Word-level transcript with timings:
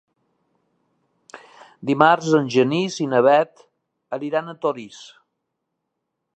Dimarts 1.89 2.31
en 2.39 2.49
Genís 2.57 2.97
i 3.07 3.09
na 3.13 3.21
Bet 3.29 3.63
iran 4.31 4.53
a 4.55 4.59
Torís. 4.65 5.07